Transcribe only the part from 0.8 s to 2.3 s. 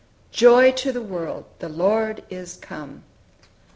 the world! the Lord